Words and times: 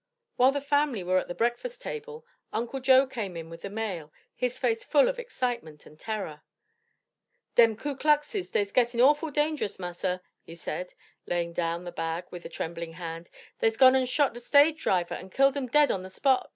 While 0.35 0.51
the 0.51 0.61
family 0.61 1.03
were 1.03 1.19
at 1.19 1.27
the 1.27 1.35
breakfast 1.35 1.83
table, 1.83 2.25
Uncle 2.51 2.79
Joe 2.79 3.05
came 3.05 3.37
in 3.37 3.51
with 3.51 3.61
the 3.61 3.69
mail, 3.69 4.11
his 4.33 4.57
face 4.57 4.83
full 4.83 5.07
of 5.07 5.19
excitement 5.19 5.85
and 5.85 5.99
terror. 5.99 6.41
"Dem 7.53 7.77
Ku 7.77 7.95
Kluxes 7.95 8.51
dey's 8.51 8.71
gettin' 8.71 8.99
awful 8.99 9.29
dangerous, 9.29 9.77
Massa," 9.77 10.23
he 10.41 10.55
said, 10.55 10.95
laying 11.27 11.53
down 11.53 11.83
the 11.83 11.91
bag 11.91 12.23
with 12.31 12.43
a 12.45 12.49
trembling 12.49 12.93
hand, 12.93 13.29
"dey's 13.59 13.77
gone 13.77 13.95
an' 13.95 14.07
shot 14.07 14.33
the 14.33 14.39
stage 14.39 14.81
drivah 14.83 15.19
an' 15.19 15.29
killed 15.29 15.55
'um 15.55 15.67
dead 15.67 15.91
on 15.91 16.01
the 16.01 16.09
spot. 16.09 16.49